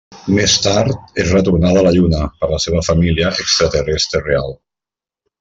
[0.35, 4.53] Més tard és retornada a la Lluna per la seva família extraterrestre real.